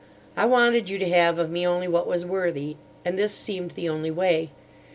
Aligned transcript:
I 0.35 0.47
wanted 0.47 0.89
you 0.89 0.97
to 0.97 1.07
have 1.09 1.37
of 1.37 1.51
me 1.51 1.63
only 1.67 1.87
what 1.87 2.07
was 2.07 2.25
worthy, 2.25 2.75
and 3.05 3.19
this 3.19 3.35
seemed 3.35 3.69
the 3.77 3.87
only 3.87 4.09
way. 4.09 4.49